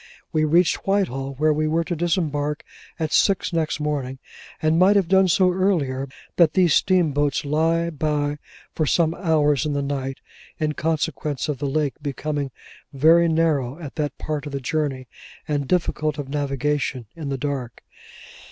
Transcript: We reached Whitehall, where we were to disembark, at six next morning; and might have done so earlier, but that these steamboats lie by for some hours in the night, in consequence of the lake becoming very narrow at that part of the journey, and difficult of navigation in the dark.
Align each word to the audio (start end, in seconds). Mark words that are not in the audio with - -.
We 0.33 0.45
reached 0.45 0.87
Whitehall, 0.87 1.35
where 1.35 1.53
we 1.53 1.67
were 1.67 1.83
to 1.83 1.95
disembark, 1.95 2.63
at 2.99 3.11
six 3.13 3.53
next 3.53 3.79
morning; 3.79 4.17
and 4.59 4.79
might 4.79 4.95
have 4.95 5.07
done 5.07 5.27
so 5.27 5.51
earlier, 5.53 6.07
but 6.35 6.53
that 6.53 6.53
these 6.53 6.73
steamboats 6.73 7.45
lie 7.45 7.91
by 7.91 8.39
for 8.73 8.87
some 8.87 9.13
hours 9.13 9.63
in 9.63 9.73
the 9.73 9.83
night, 9.83 10.19
in 10.57 10.73
consequence 10.73 11.47
of 11.47 11.59
the 11.59 11.67
lake 11.69 12.01
becoming 12.01 12.49
very 12.91 13.27
narrow 13.27 13.77
at 13.77 13.93
that 13.97 14.17
part 14.17 14.47
of 14.47 14.53
the 14.53 14.59
journey, 14.59 15.07
and 15.47 15.67
difficult 15.67 16.17
of 16.17 16.27
navigation 16.29 17.05
in 17.15 17.29
the 17.29 17.37
dark. 17.37 17.83